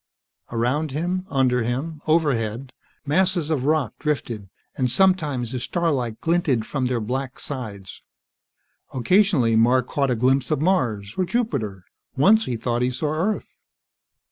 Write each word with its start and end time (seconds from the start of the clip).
Around 0.51 0.89
him, 0.89 1.27
under 1.29 1.61
him, 1.61 2.01
overhead, 2.07 2.73
masses 3.05 3.51
of 3.51 3.65
rock 3.65 3.93
drifted, 3.99 4.49
and 4.75 4.89
sometimes 4.89 5.51
the 5.51 5.59
starlight 5.59 6.19
glinted 6.21 6.65
from 6.65 6.87
their 6.87 6.99
black 6.99 7.39
sides. 7.39 8.01
Occasionally, 8.95 9.55
Mark 9.55 9.85
caught 9.87 10.09
a 10.09 10.15
glimpse 10.15 10.49
of 10.49 10.59
Mars 10.59 11.13
or 11.19 11.25
Jupiter. 11.25 11.85
Once 12.17 12.45
he 12.45 12.55
thought 12.55 12.81
he 12.81 12.89
saw 12.89 13.13
Earth. 13.13 13.53